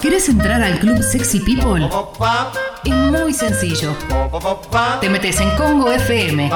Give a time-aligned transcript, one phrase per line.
[0.00, 1.88] ¿Quieres entrar al club Sexy People?
[2.84, 3.94] Es muy sencillo.
[5.00, 6.50] Te metes en Congo FM.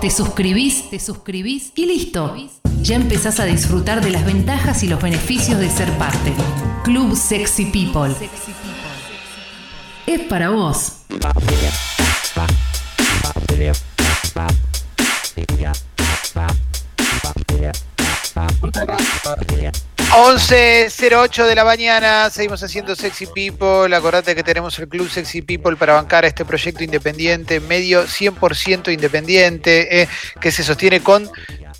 [0.00, 2.34] Te suscribís, te suscribís y listo.
[2.80, 6.32] Ya empezás a disfrutar de las ventajas y los beneficios de ser parte.
[6.84, 8.14] Club Sexy People.
[10.06, 11.00] Es para vos.
[20.14, 23.94] 11.08 de la mañana, seguimos haciendo Sexy People.
[23.96, 30.02] Acordate que tenemos el Club Sexy People para bancar este proyecto independiente, medio 100% independiente,
[30.02, 30.08] eh,
[30.40, 31.28] que se sostiene con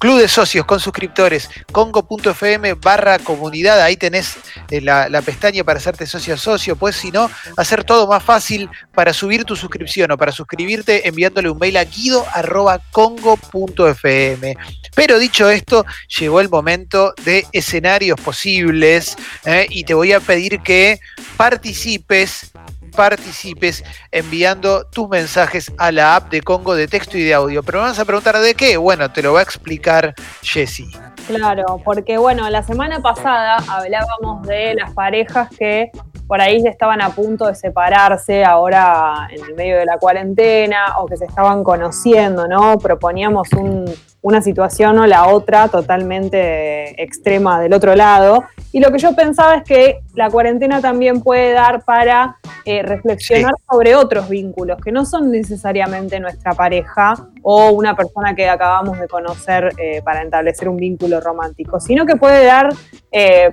[0.04, 4.36] Club de Socios con suscriptores, congo.fm barra comunidad, ahí tenés
[4.70, 8.68] eh, la, pestaña para hacerte socio a socio, pues si no, hacer todo más fácil
[8.92, 14.56] para subir tu suscripción o para suscribirte enviándole un mail a guido.congo.fm.
[14.94, 15.86] Pero dicho esto,
[16.18, 19.16] llegó el momento de escenarios posibles
[19.46, 21.00] eh, y te voy a pedir que
[21.38, 22.52] participes
[22.94, 27.62] participes enviando tus mensajes a la app de Congo de texto y de audio.
[27.62, 28.76] Pero me vas a preguntar de qué.
[28.76, 30.90] Bueno, te lo va a explicar Jessie.
[31.26, 35.90] Claro, porque bueno, la semana pasada hablábamos de las parejas que
[36.26, 41.06] por ahí estaban a punto de separarse ahora en el medio de la cuarentena o
[41.06, 42.78] que se estaban conociendo, ¿no?
[42.78, 43.84] Proponíamos un,
[44.24, 48.44] una situación o la otra totalmente extrema del otro lado.
[48.72, 53.52] Y lo que yo pensaba es que la cuarentena también puede dar para eh, reflexionar
[53.70, 59.08] sobre otros vínculos que no son necesariamente nuestra pareja o una persona que acabamos de
[59.08, 62.70] conocer eh, para establecer un vínculo romántico, sino que puede dar
[63.12, 63.52] eh,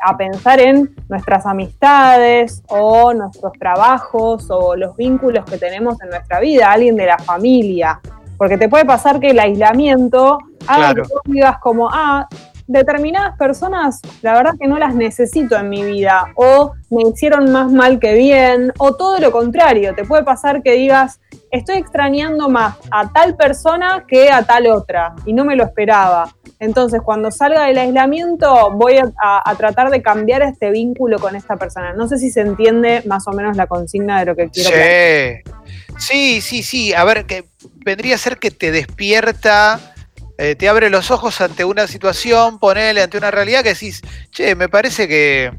[0.00, 6.38] a pensar en nuestras amistades o nuestros trabajos o los vínculos que tenemos en nuestra
[6.38, 8.00] vida, alguien de la familia,
[8.36, 12.28] porque te puede pasar que el aislamiento haga que tú digas como, ah,
[12.66, 17.70] determinadas personas, la verdad que no las necesito en mi vida, o me hicieron más
[17.70, 22.76] mal que bien, o todo lo contrario, te puede pasar que digas, estoy extrañando más
[22.90, 26.28] a tal persona que a tal otra, y no me lo esperaba.
[26.60, 31.92] Entonces, cuando salga del aislamiento, voy a, tratar de cambiar este vínculo con esta persona.
[31.92, 35.52] No sé si se entiende más o menos la consigna de lo que quiero sí.
[35.98, 36.94] Sí, sí, sí.
[36.94, 37.44] A ver, que
[37.84, 39.94] vendría a ser que te despierta,
[40.38, 44.54] eh, te abre los ojos ante una situación, ponele ante una realidad que decís, che,
[44.54, 45.52] me parece que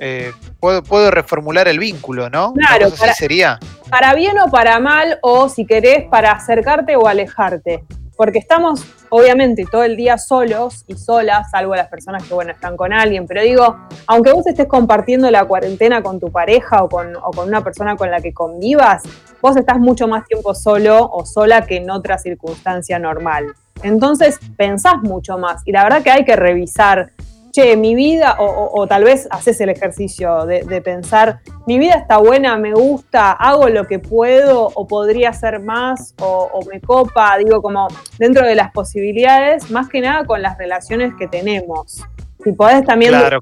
[0.00, 2.52] eh, puedo, puedo, reformular el vínculo, ¿no?
[2.54, 3.58] Claro, sería.
[3.90, 7.84] Para bien o para mal, o si querés, para acercarte o alejarte
[8.16, 12.76] porque estamos obviamente todo el día solos y solas, salvo las personas que, bueno, están
[12.76, 13.76] con alguien, pero digo,
[14.06, 17.96] aunque vos estés compartiendo la cuarentena con tu pareja o con, o con una persona
[17.96, 19.02] con la que convivas,
[19.40, 23.54] vos estás mucho más tiempo solo o sola que en otra circunstancia normal.
[23.82, 27.10] Entonces pensás mucho más y la verdad que hay que revisar
[27.54, 31.38] che, mi vida, o, tal vez haces el ejercicio de, pensar,
[31.68, 36.60] mi vida está buena, me gusta, hago lo que puedo, o podría hacer más, o,
[36.68, 37.86] me copa, digo, como
[38.18, 42.02] dentro de las posibilidades, más que nada con las relaciones que tenemos.
[42.42, 43.40] Si podés también claro,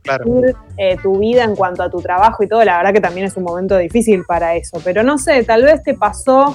[0.76, 3.36] eh, tu vida en cuanto a tu trabajo y todo, la verdad que también es
[3.36, 4.78] un momento difícil para eso.
[4.84, 6.54] Pero no sé, tal vez te pasó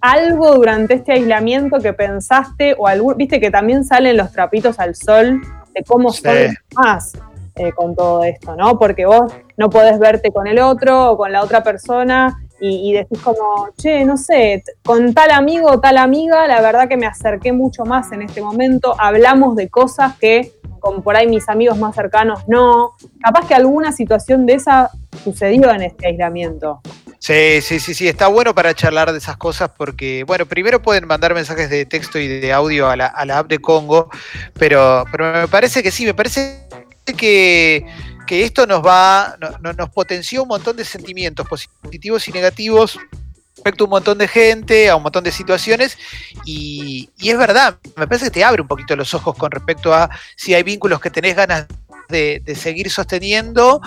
[0.00, 4.94] algo durante este aislamiento que pensaste, o algún, viste que también salen los trapitos al
[4.94, 5.40] sol
[5.86, 6.34] cómo son
[6.74, 7.12] más
[7.56, 8.78] eh, con todo esto, ¿no?
[8.78, 13.20] Porque vos no podés verte con el otro o con la otra persona y, decís
[13.20, 17.52] como, che, no sé, con tal amigo o tal amiga, la verdad que me acerqué
[17.52, 21.94] mucho más en este momento, hablamos de cosas que con por ahí mis amigos más
[21.94, 22.92] cercanos no.
[23.22, 24.90] Capaz que alguna situación de esa
[25.22, 26.80] sucedió en este aislamiento.
[27.20, 31.06] Sí, sí, sí, sí, está bueno para charlar de esas cosas porque, bueno, primero pueden
[31.06, 34.08] mandar mensajes de texto y de audio a la, app de Congo,
[34.54, 36.68] pero, pero me parece que sí, me parece
[37.16, 37.84] que,
[38.28, 42.98] esto nos va, nos potenció un montón de sentimientos positivos y negativos
[43.56, 45.98] respecto a un montón de gente, a un montón de situaciones,
[46.44, 49.92] y, y, es verdad, me parece que te abre un poquito los ojos con respecto
[49.92, 51.66] a si hay vínculos que tenés ganas
[52.08, 53.80] de, seguir sosteniendo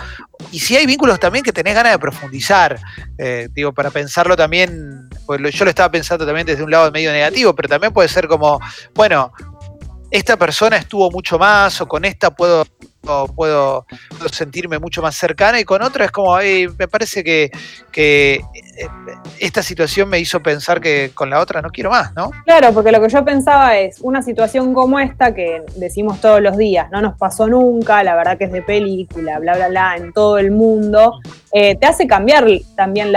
[0.52, 2.80] y si hay vínculos también que tenés ganas de profundizar.
[3.18, 7.12] Eh, digo, para pensarlo también, pues yo lo estaba pensando también desde un lado medio
[7.12, 8.60] negativo, pero también puede ser como,
[8.94, 9.32] bueno,
[10.12, 12.66] esta persona estuvo mucho más o con esta puedo
[13.36, 13.86] puedo,
[14.32, 15.60] sentirme mucho más cercana.
[15.60, 17.52] Y con otra es como, me parece que,
[17.92, 18.42] que,
[18.78, 18.88] eh,
[19.40, 22.32] esta situación me hizo pensar que con la otra no quiero más, ¿no?
[22.46, 26.58] Claro, porque lo que yo pensaba es una situación como esta que decimos todos los
[26.58, 30.14] días, no nos pasó nunca, la verdad que es de película, bla, bla, bla, en
[30.14, 31.20] todo el mundo,
[31.52, 32.46] eh, te hace cambiar
[32.76, 33.12] también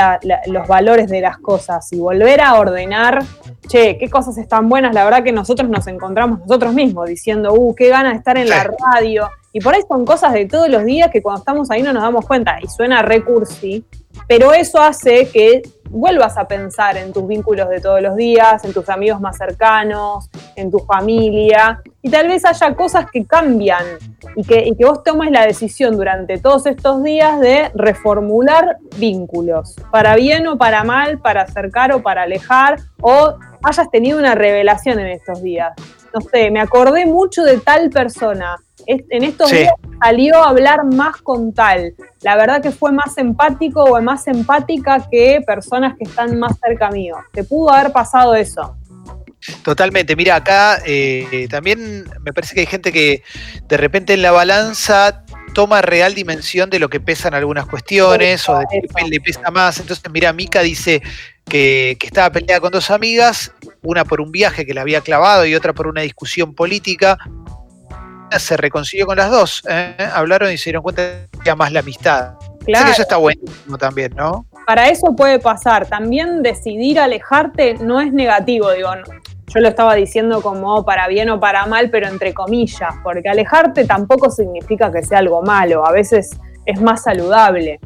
[0.46, 1.92] los valores de las cosas.
[1.92, 3.22] Y volver a ordenar,
[3.68, 7.74] che, qué cosas están buenas, la verdad que nosotros nos encontramos nosotros mismos diciendo, uh,
[7.74, 10.84] qué ganas de estar en la radio Y por ahí son cosas de todos los
[10.84, 12.58] días que cuando estamos ahí no nos damos cuenta.
[12.60, 13.84] Y suena recursi,
[14.26, 18.72] pero eso hace que vuelvas a pensar en tus vínculos de todos los días, en
[18.72, 23.84] tus amigos más cercanos, en tu familia, y tal vez haya cosas que cambian
[24.34, 29.76] y que, y que vos tomes la decisión durante todos estos días de reformular vínculos,
[29.92, 34.98] para bien o para mal, para acercar o para alejar, o hayas tenido una revelación
[34.98, 35.74] en estos días.
[36.12, 38.56] No sé, me acordé mucho de tal persona.
[38.86, 39.72] En estos días
[40.02, 41.94] salió a hablar más con tal.
[42.22, 46.90] La verdad que fue más empático o más empática que personas que están más cerca
[46.90, 47.16] mío.
[47.32, 48.76] Te pudo haber pasado eso.
[49.62, 50.16] Totalmente.
[50.16, 53.22] Mira, acá eh, también me parece que hay gente que
[53.68, 58.58] de repente en la balanza toma real dimensión de lo que pesan algunas cuestiones o
[58.58, 59.78] de que le pesa más.
[59.78, 61.02] Entonces, mira, Mika dice
[61.48, 65.54] que, estaba peleada con dos amigas, una por un viaje que le había clavado y
[65.54, 67.18] otra por una discusión política.
[68.38, 69.94] Se reconcilió con las dos, ¿eh?
[70.12, 72.34] hablaron y se dieron cuenta que más la amistad.
[72.64, 72.90] Claro.
[72.90, 74.46] eso está buenísimo también, ¿no?
[74.66, 75.86] Para eso puede pasar.
[75.86, 78.90] También decidir alejarte no es negativo, digo,
[79.54, 83.84] yo lo estaba diciendo como para bien o para mal, pero entre comillas, porque alejarte
[83.84, 86.30] tampoco significa que sea algo malo, a veces
[86.64, 87.78] es más saludable.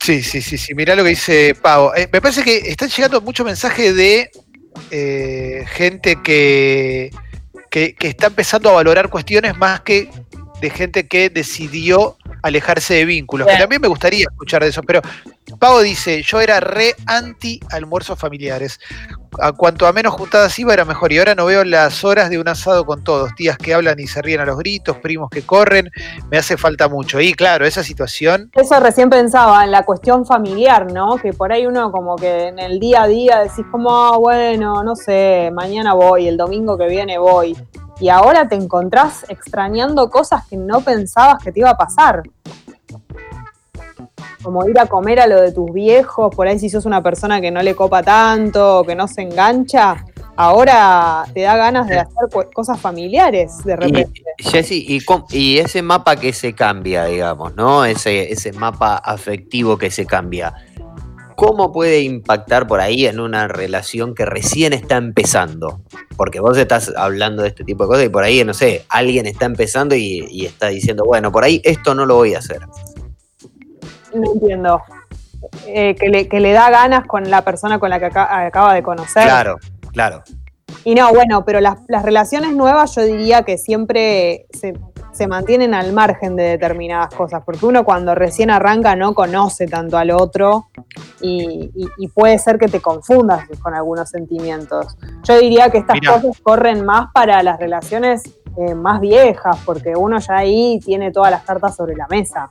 [0.00, 0.74] Sí, sí, sí, sí.
[0.74, 1.90] Mirá lo que dice Pau.
[1.96, 4.30] Eh, me parece que están llegando muchos mensajes de
[4.90, 7.10] eh, gente que,
[7.70, 10.10] que, está empezando a valorar cuestiones más que
[10.60, 13.46] de gente que decidió alejarse de vínculos.
[13.46, 15.00] Que también me gustaría escuchar de eso, pero
[15.58, 18.80] Pau dice, yo era re anti almuerzos familiares.
[19.38, 21.12] A cuanto a menos juntadas iba era mejor.
[21.12, 23.34] Y ahora no veo las horas de un asado con todos.
[23.34, 25.90] Tías que hablan y se ríen a los gritos, primos que corren.
[26.30, 27.20] Me hace falta mucho.
[27.20, 28.50] Y claro, esa situación...
[28.54, 31.16] Eso recién pensaba en la cuestión familiar, ¿no?
[31.16, 34.82] Que por ahí uno como que en el día a día decís como, ah, bueno,
[34.82, 37.56] no sé, mañana voy, el domingo que viene voy.
[37.98, 42.22] Y ahora te encontrás extrañando cosas que no pensabas que te iba a pasar
[44.46, 47.40] como ir a comer a lo de tus viejos, por ahí si sos una persona
[47.40, 50.04] que no le copa tanto, que no se engancha,
[50.36, 54.22] ahora te da ganas de hacer cosas familiares de repente.
[54.78, 55.02] Y,
[55.32, 57.84] y, ese mapa que se cambia, digamos, ¿no?
[57.84, 60.54] Ese, ese mapa afectivo que se cambia.
[61.34, 65.80] ¿Cómo puede impactar por ahí en una relación que recién está empezando?
[66.16, 69.26] Porque vos estás hablando de este tipo de cosas y por ahí, no sé, alguien
[69.26, 72.60] está empezando y, y está diciendo, bueno, por ahí esto no lo voy a hacer.
[74.20, 74.82] No entiendo.
[75.66, 78.82] Eh, que, le, que, le, da ganas con la persona con la que acaba de
[78.82, 79.24] conocer.
[79.24, 79.56] Claro,
[79.92, 80.22] claro.
[80.86, 86.36] Y no, bueno, pero las, relaciones nuevas yo diría que siempre se, mantienen al margen
[86.36, 90.68] de determinadas cosas, porque uno cuando recién arranca no conoce tanto al otro
[91.20, 91.70] y,
[92.14, 94.96] puede ser que te confundas con algunos sentimientos.
[95.24, 98.22] Yo diría que estas cosas corren más para las relaciones
[98.56, 102.48] eh, más viejas, porque uno ya ahí tiene todas las cartas sobre la mesa.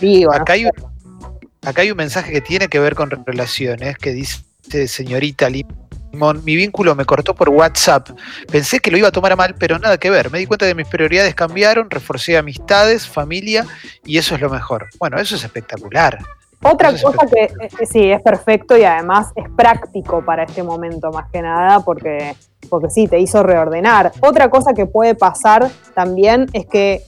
[0.00, 0.68] Vivo, acá, hay,
[1.64, 4.42] acá hay un mensaje que tiene que ver con relaciones, que dice
[4.86, 8.10] señorita Limón, mi vínculo me cortó por WhatsApp.
[8.50, 10.30] Pensé que lo iba a tomar a mal, pero nada que ver.
[10.30, 13.66] Me di cuenta de que mis prioridades cambiaron, reforcé amistades, familia,
[14.04, 14.88] y eso es lo mejor.
[14.98, 16.18] Bueno, eso es espectacular.
[16.64, 21.28] Otra cosa que eh, sí, es perfecto y además es práctico para este momento más
[21.30, 22.36] que nada porque,
[22.70, 24.12] porque sí, te hizo reordenar.
[24.20, 27.02] Otra cosa que puede pasar también es que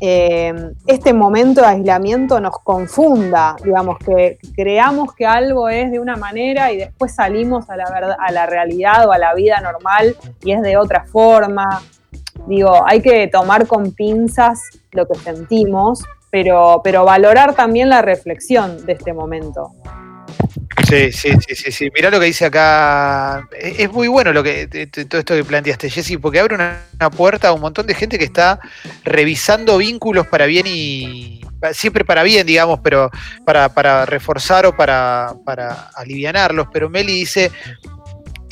[0.00, 6.16] eh, este momento de aislamiento nos confunda, digamos, que creamos que algo es de una
[6.16, 10.16] manera y después salimos a la, verdad, a la realidad o a la vida normal
[10.42, 11.82] y es de otra forma.
[12.46, 14.60] Digo, hay que tomar con pinzas
[14.92, 19.72] lo que sentimos, pero, pero valorar también la reflexión de este momento.
[20.88, 21.90] Sí, sí, sí, sí, sí.
[21.94, 23.48] Mirá lo que dice acá.
[23.58, 24.66] Es muy bueno lo que
[25.08, 26.82] todo esto que planteaste, Jessy, porque abre una,
[27.16, 28.60] puerta a un montón de gente que está
[29.04, 31.40] revisando vínculos para bien y
[31.72, 33.10] siempre para bien, digamos, pero
[33.44, 36.68] para, para reforzar o para, para alivianarlos.
[36.72, 37.50] Pero Meli dice,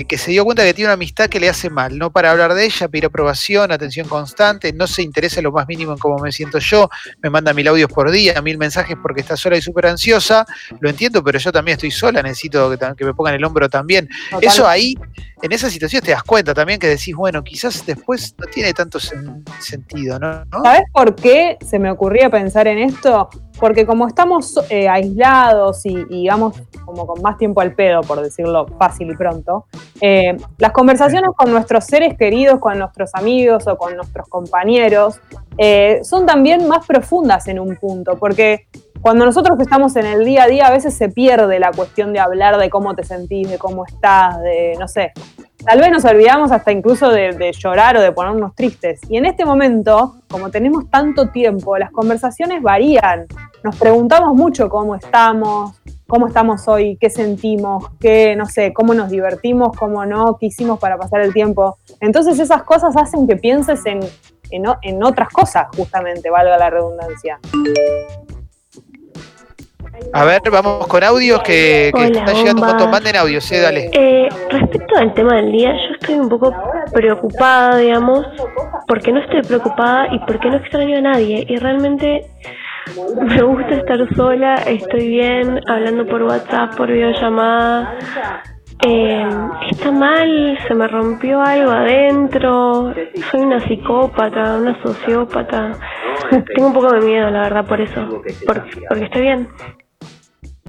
[0.05, 2.55] que se dio cuenta que tiene una amistad que le hace mal, no para hablar
[2.55, 6.33] de ella, pedir aprobación, atención constante, no se interesa lo más mínimo en cómo me
[6.33, 6.89] siento yo,
[7.23, 10.47] me manda mil audios por día, mil mensajes porque está sola y súper ansiosa,
[10.81, 14.09] lo entiendo, pero yo también estoy sola, necesito que, me pongan el hombro también.
[14.41, 14.95] Eso ahí,
[15.43, 18.99] en esa situación te das cuenta también que decís, bueno, quizás después no tiene tanto
[19.61, 20.45] sentido, ¿no?
[20.63, 23.29] ¿Sabes por qué se me ocurría pensar en esto?
[23.59, 28.67] porque como estamos eh, aislados y, digamos como con más tiempo al pedo, por decirlo
[28.79, 29.67] fácil y pronto,
[30.01, 35.21] eh, las conversaciones con nuestros seres queridos, con nuestros amigos o con nuestros compañeros,
[35.59, 38.69] eh, son también más profundas en un punto, porque
[39.01, 42.21] cuando nosotros estamos en el día a día a veces se pierde la cuestión de
[42.21, 45.13] hablar de cómo te sentís, de cómo estás, de, no sé,
[45.65, 49.01] tal vez nos olvidamos hasta incluso de, llorar o de ponernos tristes.
[49.09, 53.27] Y en este momento, como tenemos tanto tiempo, las conversaciones varían.
[53.63, 59.11] Nos preguntamos mucho cómo estamos, cómo estamos hoy, qué sentimos, qué, no sé, cómo nos
[59.11, 61.79] divertimos, cómo no, qué hicimos para pasar el tiempo.
[62.01, 64.01] Entonces esas cosas hacen que pienses en,
[64.51, 67.39] en, en otras cosas, justamente, valga la redundancia.
[70.13, 72.91] A ver, vamos con audios que, que está llegando un montón.
[72.91, 73.91] Manden audios, sí, dale.
[73.93, 76.55] Eh, respecto al tema del día, yo estoy un poco
[76.93, 78.27] preocupada, digamos,
[78.87, 81.45] porque no estoy preocupada y porque no extraño a nadie.
[81.49, 82.31] Y realmente
[83.21, 87.99] me gusta estar sola, estoy bien, hablando por WhatsApp, por videollamada.
[88.87, 89.29] Eh,
[89.71, 92.95] está mal, se me rompió algo adentro,
[93.31, 95.73] soy una psicópata, una sociópata.
[96.31, 99.49] Tengo un poco de miedo, la verdad, por eso, porque, porque estoy bien.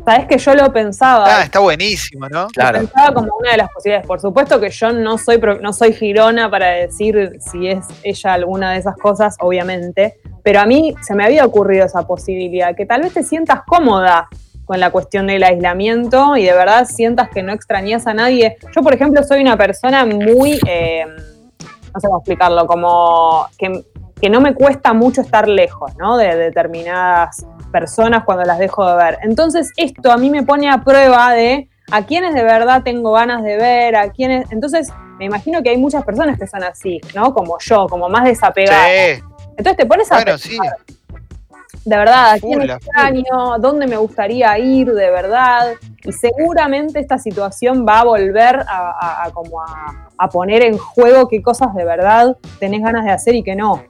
[0.09, 1.25] Sabes que yo lo pensaba.
[1.27, 2.47] Ah, está buenísimo, ¿no?
[2.47, 2.81] Claro.
[2.81, 4.07] Lo pensaba como una de las posibilidades.
[4.07, 8.71] Por supuesto que yo no soy, no soy girona para decir si es ella alguna
[8.71, 10.19] de esas cosas, obviamente.
[10.41, 14.27] Pero a mí se me había ocurrido esa posibilidad, que tal vez te sientas cómoda
[14.65, 18.57] con la cuestión del aislamiento y de verdad sientas que no extrañas a nadie.
[18.75, 23.83] Yo, por ejemplo, soy una persona muy, eh, no sé cómo explicarlo, como que,
[24.19, 26.17] que, no me cuesta mucho estar lejos, ¿no?
[26.17, 29.17] De determinadas personas cuando las dejo de ver.
[29.21, 33.43] Entonces, esto a mí me pone a prueba de a quienes de verdad tengo ganas
[33.43, 34.51] de ver, a quienes.
[34.51, 37.33] Entonces, me imagino que hay muchas personas que son así, ¿no?
[37.33, 39.21] Como yo, como más desapegadas.
[39.57, 40.77] Entonces te pones a pensar,
[41.85, 43.57] de verdad, ¿a quién extraño?
[43.59, 45.73] ¿Dónde me gustaría ir de verdad?
[46.03, 51.73] Y seguramente esta situación va a volver a, como a poner en juego qué cosas
[51.73, 53.83] de verdad tenés ganas de hacer y qué no.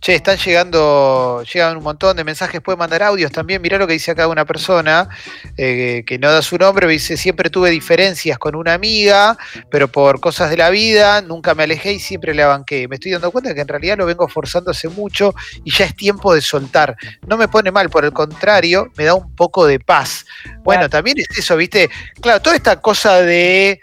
[0.00, 3.60] Che, están llegando, llegan un montón de mensajes, pueden mandar audios también.
[3.60, 5.08] Mirá lo que dice acá una persona
[5.56, 9.36] eh, que no da su nombre, dice, siempre tuve diferencias con una amiga,
[9.70, 12.86] pero por cosas de la vida nunca me alejé y siempre le banqué.
[12.86, 15.96] Me estoy dando cuenta que en realidad lo vengo forzando hace mucho y ya es
[15.96, 16.96] tiempo de soltar.
[17.26, 20.24] No me pone mal, por el contrario, me da un poco de paz.
[20.62, 21.90] Bueno, también es eso, ¿viste?
[22.20, 23.80] Claro, toda esta cosa de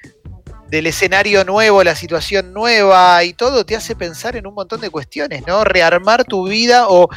[0.75, 4.89] del escenario nuevo, la situación nueva y todo te hace pensar en un montón de
[4.89, 5.63] cuestiones, ¿no?
[5.63, 7.08] Rearmar tu vida o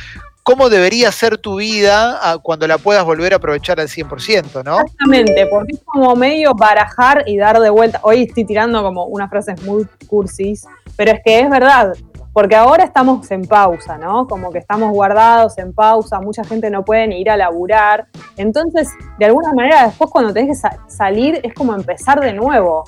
[0.45, 4.79] cómo debería ser tu vida ah, cuando la puedas volver a aprovechar al 100%, ¿no?
[4.79, 7.99] Exactamente, porque es como medio barajar y dar de vuelta.
[8.05, 10.65] Hoy estoy tirando como unas frases muy cursis,
[10.97, 11.95] pero es que es verdad,
[12.33, 14.29] porque ahora estamos en pausa, ¿no?
[14.29, 18.07] Como que estamos guardados en pausa, mucha gente no puede ni ir a laburar.
[18.37, 18.89] Entonces,
[19.19, 22.85] de alguna manera, después cuando tenés que salir, es como empezar de nuevo.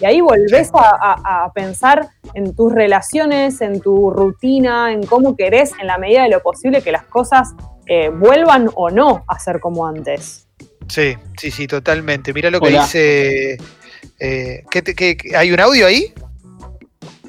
[0.00, 5.86] Y ahí volvés a, pensar en tus relaciones, en tu rutina, en cómo querés, en
[5.86, 7.54] la medida de lo posible, que las cosas
[7.86, 10.46] eh, vuelvan o no a ser como antes.
[10.88, 12.32] Sí, sí, sí, totalmente.
[12.32, 13.58] Mira lo que dice.
[14.20, 16.12] Eh, ¿qué, hay un audio ahí?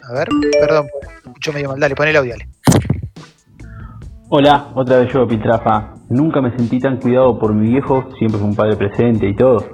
[0.10, 0.88] A ver, perdón,
[1.26, 1.80] escucho medio mal.
[1.80, 2.48] Dale, pon el audio, dale.
[4.30, 5.96] Hola, otra vez yo, Pitrafa.
[6.10, 9.70] Nunca me sentí tan cuidado por mi viejo, siempre fue un padre presente y todo,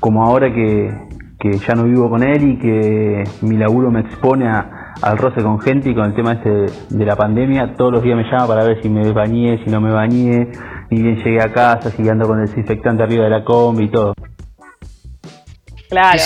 [0.00, 1.09] como ahora que
[1.40, 5.58] que ya no vivo con él y que mi laburo me expone al roce con
[5.58, 7.74] gente y con el tema este de la pandemia.
[7.76, 10.48] Todos los días me llama para ver si me bañé, si no me bañé,
[10.90, 13.88] ni bien llegué a casa, si ando con el desinfectante arriba de la combi y
[13.88, 14.12] todo.
[15.88, 16.20] Claro.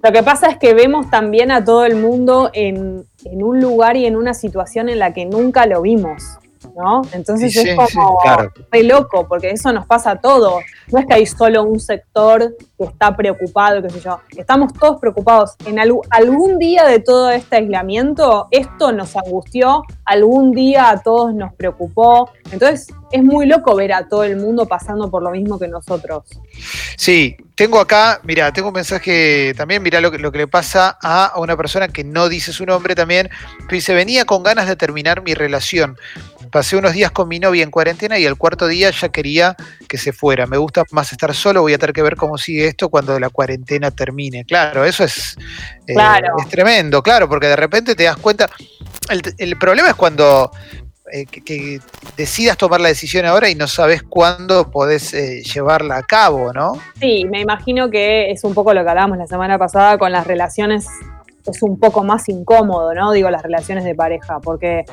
[0.00, 3.96] Lo que pasa es que vemos también a todo el mundo en, en un lugar
[3.96, 6.38] y en una situación en la que nunca lo vimos.
[6.76, 7.02] ¿No?
[7.12, 8.18] Entonces es como
[8.72, 10.62] muy loco, porque eso nos pasa a todos.
[10.90, 14.20] No es que hay solo un sector que está preocupado, qué sé yo.
[14.36, 15.54] Estamos todos preocupados.
[15.66, 21.54] En algún día de todo este aislamiento, esto nos angustió, algún día a todos nos
[21.54, 22.30] preocupó.
[22.50, 26.24] Entonces es muy loco ver a todo el mundo pasando por lo mismo que nosotros.
[26.96, 30.98] Sí, tengo acá, mira, tengo un mensaje también, mira lo que, lo que le pasa
[31.02, 33.30] a una persona que no dice su nombre también,
[33.68, 35.96] que dice, venía con ganas de terminar mi relación.
[36.52, 39.56] Pasé unos días con mi novia en cuarentena y el cuarto día ya quería
[39.88, 40.46] que se fuera.
[40.46, 43.30] Me gusta más estar solo, voy a tener que ver cómo sigue esto cuando la
[43.30, 44.44] cuarentena termine.
[44.44, 45.34] Claro, eso es,
[45.86, 45.94] eh,
[46.38, 48.50] es tremendo, claro, porque de repente te das cuenta.
[49.38, 50.50] El, problema es cuando
[51.10, 51.80] eh, que,
[52.18, 56.74] decidas tomar la decisión ahora y no sabes cuándo podés eh, llevarla a cabo, ¿no?
[57.00, 60.26] Sí, me imagino que es un poco lo que hablábamos la semana pasada con las
[60.26, 60.86] relaciones
[61.46, 63.12] es un poco más incómodo, ¿no?
[63.12, 64.84] Digo, las relaciones de pareja, porque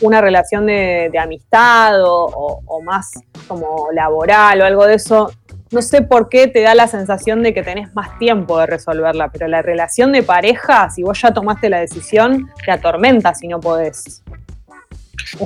[0.00, 3.12] una relación de, amistad o, más
[3.46, 5.32] como laboral o algo de eso,
[5.70, 9.30] no sé por qué te da la sensación de que tenés más tiempo de resolverla,
[9.30, 13.60] pero la relación de pareja, si vos ya tomaste la decisión, te atormenta si no
[13.60, 14.22] podés.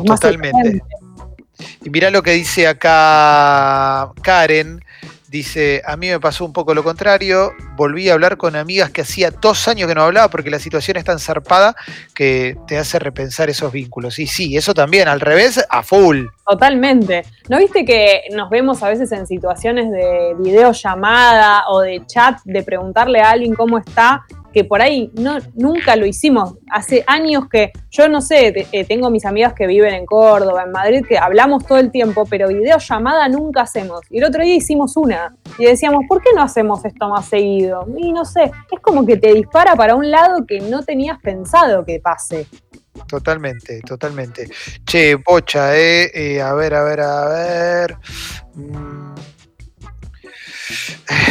[0.07, 0.83] Totalmente.
[1.83, 4.81] Y mira lo que dice acá Karen,
[5.29, 9.03] Dice, a mí me pasó un poco lo contrario, volví a hablar con amigas que
[9.03, 11.77] hacía dos años que no hablaba porque la situación es tan zarpada
[12.15, 14.19] que te hace repensar esos vínculos.
[14.19, 16.27] Y sí, eso también, al revés, a full.
[16.47, 17.25] Totalmente.
[17.51, 22.63] ¿No viste que nos vemos a veces en situaciones de videollamada o de chat, de
[22.63, 26.55] preguntarle a alguien cómo está que por ahí no, nunca lo hicimos.
[26.71, 30.73] Hace años que yo no sé, eh, tengo mis amigas que viven en Córdoba, en
[30.73, 34.01] Madrid, que hablamos todo el tiempo, pero videollamada nunca hacemos.
[34.11, 37.87] Y el otro día hicimos una y decíamos, ¿por qué no hacemos esto más seguido?
[37.97, 41.85] Y no sé, es como que te dispara para un lado que no tenías pensado
[41.85, 42.47] que pase.
[43.07, 44.49] Totalmente, totalmente.
[44.85, 47.97] Che, bocha, eh, eh a ver, a ver, a ver.
[48.55, 49.08] Mm.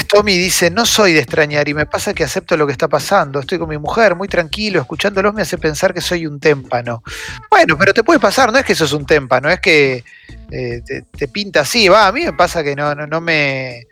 [0.10, 3.40] Tommy dice, no soy de extrañar y me pasa que acepto lo que está pasando.
[3.40, 7.04] Estoy con mi mujer, muy tranquilo, escuchándolos me hace pensar que soy un témpano.
[7.50, 10.04] Bueno, pero te puede pasar, no es que sos un témpano, es que
[10.52, 10.82] eh,
[11.18, 13.88] te, pinta así, va, a mí me pasa que no, no, me...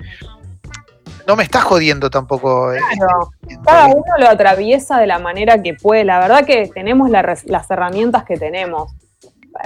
[1.27, 2.71] No me está jodiendo tampoco.
[2.71, 3.31] Eh, claro,
[3.65, 6.05] cada uno lo atraviesa de la manera que puede.
[6.05, 8.93] La verdad que tenemos las herramientas que tenemos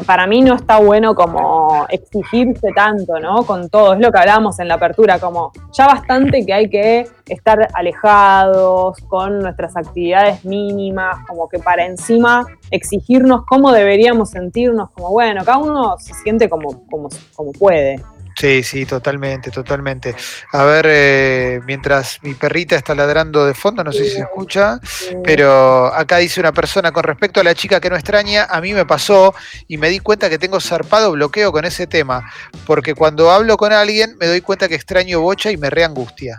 [0.05, 3.43] para mí no está bueno como exigirse tanto, ¿no?
[3.43, 7.07] Con todo, es lo que hablábamos en la apertura, como ya bastante que hay que
[7.27, 15.09] estar alejados con nuestras actividades mínimas, como que para encima exigirnos cómo deberíamos sentirnos, como
[15.11, 17.99] bueno, cada uno se siente como, como, como puede.
[18.39, 20.15] Sí, sí, totalmente, totalmente.
[20.53, 24.79] A ver, eh, mientras mi perrita está ladrando de fondo, no sé si se escucha,
[25.25, 28.73] pero acá dice una persona con respecto a la chica que no extraña, a mí
[28.73, 29.35] me pasó
[29.67, 32.31] y me di cuenta que tengo zarpado bloqueo con ese tema,
[32.65, 36.37] porque cuando hablo con alguien me doy cuenta que extraño bocha y me reangustia.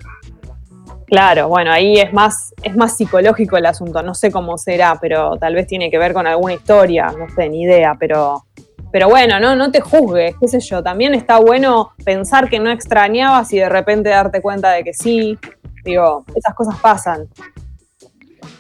[1.07, 5.37] Claro, bueno, ahí es más, es más psicológico el asunto, no sé cómo será, pero
[5.39, 8.47] tal vez tiene que ver con alguna historia, no sé, ni idea, pero
[8.93, 10.83] pero bueno, no, no te juzgues, qué sé yo.
[10.83, 15.39] También está bueno pensar que no extrañabas y de repente darte cuenta de que sí.
[15.85, 17.29] Digo, esas cosas pasan.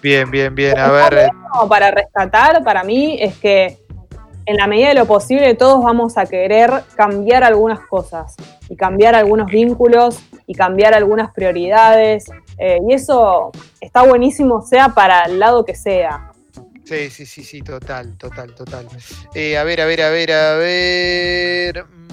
[0.02, 0.78] Bien, bien, bien.
[0.78, 1.30] A ver.
[1.68, 3.78] Para rescatar, para mí, es que
[4.46, 8.34] en la medida de lo posible todos vamos a querer cambiar algunas cosas
[8.68, 12.30] y cambiar algunos vínculos y cambiar algunas prioridades.
[12.58, 16.29] Eh, y eso está buenísimo, sea para el lado que sea.
[16.84, 18.88] Sí, sí, sí, sí, total, total, total.
[19.34, 21.84] Eh, a ver, a ver, a ver, a ver.
[21.84, 22.08] Mm,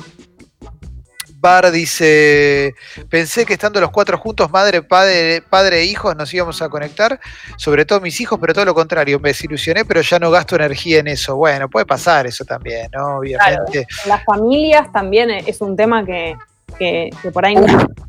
[1.40, 2.74] Bar dice,
[3.10, 7.20] pensé que estando los cuatro juntos, madre, padre, padre e hijos, nos íbamos a conectar,
[7.58, 11.00] sobre todo mis hijos, pero todo lo contrario, me desilusioné, pero ya no gasto energía
[11.00, 11.36] en eso.
[11.36, 13.20] Bueno, puede pasar eso también, ¿no?
[13.20, 13.88] Obviamente.
[14.08, 16.36] las familias también es un tema que,
[16.80, 17.66] que, que por ahí no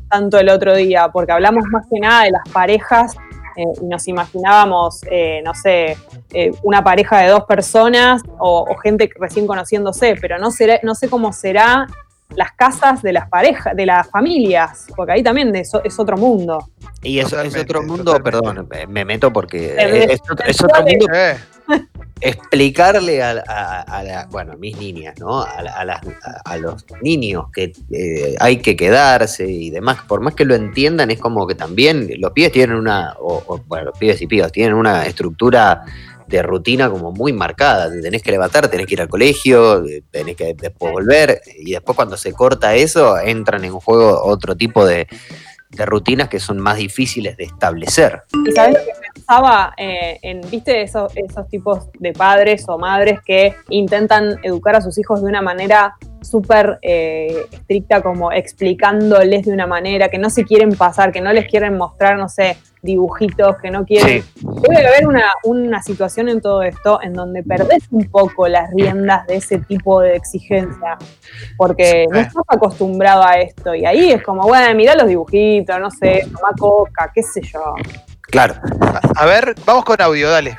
[0.09, 3.15] tanto el otro día, porque hablamos más que nada de las parejas
[3.55, 5.97] eh, y nos imaginábamos, eh, no sé,
[6.33, 11.09] eh, una pareja de dos personas o, gente recién conociéndose, pero no, será, no sé
[11.09, 11.87] cómo será
[12.35, 16.69] las casas de las parejas, de las familias, porque ahí también es, es otro mundo.
[17.01, 21.07] Y eso es otro mundo, perdón, me meto porque es, es, otro mundo.
[22.21, 25.41] Explicarle a, bueno, a mis niñas, ¿no?
[25.41, 31.11] A, los niños que eh, hay que quedarse y demás, por más que lo entiendan,
[31.11, 34.73] es como que también los pibes tienen una, o, bueno, los pibes y pibas tienen
[34.73, 35.85] una estructura
[36.29, 37.89] de rutina como muy marcada.
[38.01, 42.17] tenés que levantar, tenés que ir al colegio, tenés que después volver, y después cuando
[42.17, 45.07] se corta eso, entran en juego otro tipo de,
[45.69, 48.23] de rutinas que son más difíciles de establecer.
[48.47, 53.19] Y sabes lo que pensaba eh, en, viste, esos, esos tipos de padres o madres
[53.25, 59.51] que intentan educar a sus hijos de una manera súper eh, estricta, como explicándoles de
[59.51, 63.57] una manera, que no se quieren pasar, que no les quieren mostrar, no sé, dibujitos,
[63.57, 64.23] que no quieren.
[64.61, 69.27] Debe haber una, una situación en todo esto en donde perdés un poco las riendas
[69.27, 70.97] de ese tipo de exigencia,
[71.57, 73.75] porque no estás acostumbrado a esto.
[73.75, 77.59] Y ahí es como, bueno, mira los dibujitos, no sé, toma coca, qué sé yo.
[78.21, 78.55] Claro.
[79.15, 80.57] A ver, vamos con audio, dale.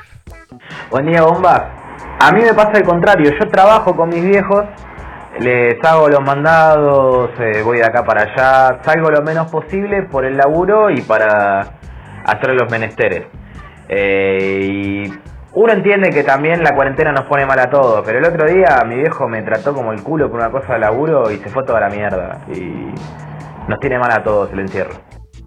[0.90, 1.76] Buen día, bomba.
[2.18, 4.64] A mí me pasa el contrario, yo trabajo con mis viejos
[5.38, 10.24] les hago los mandados, eh, voy de acá para allá, salgo lo menos posible por
[10.24, 11.60] el laburo y para
[12.24, 13.26] hacer los menesteres.
[13.88, 15.12] Eh, y
[15.52, 18.82] uno entiende que también la cuarentena nos pone mal a todos, pero el otro día
[18.86, 21.64] mi viejo me trató como el culo por una cosa de laburo y se fue
[21.64, 22.44] toda la mierda.
[22.54, 22.92] Y
[23.68, 24.94] nos tiene mal a todos el encierro.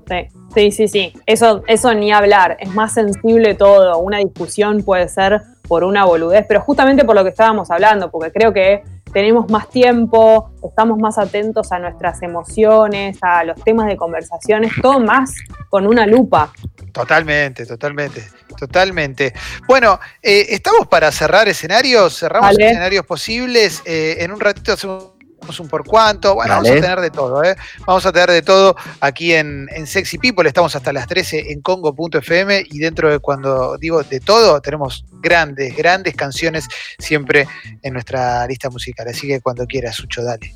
[0.08, 1.14] Sí, sí, sí, sí.
[1.26, 2.58] Eso, eso ni hablar.
[2.60, 3.98] Es más sensible todo.
[4.00, 8.32] Una discusión puede ser por una boludez, pero justamente por lo que estábamos hablando, porque
[8.32, 13.96] creo que tenemos más tiempo, estamos más atentos a nuestras emociones, a los temas de
[13.96, 15.34] conversaciones, todo más
[15.70, 16.52] con una lupa.
[16.92, 18.24] Totalmente, totalmente,
[18.58, 19.34] totalmente.
[19.68, 23.82] Bueno, eh, estamos para cerrar escenarios, cerramos escenarios posibles.
[23.86, 25.13] Eh, en un ratito hacemos
[25.60, 26.36] un por cuánto.
[26.36, 27.56] Bueno, vamos a tener de todo, ¿eh?
[27.86, 30.48] Vamos a tener de todo aquí en, en Sexy People.
[30.48, 35.76] Estamos hasta las 13 en Congo.fm y dentro de cuando digo de todo, tenemos grandes,
[35.76, 36.68] grandes canciones
[37.00, 37.48] siempre
[37.82, 39.08] en nuestra lista musical.
[39.08, 40.54] Así que cuando quieras, Sucho, dale.